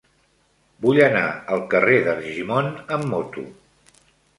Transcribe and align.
Vull 0.85 1.01
anar 1.09 1.21
al 1.57 1.63
carrer 1.75 2.01
d'Argimon 2.09 2.75
amb 2.99 3.11
moto. 3.15 3.51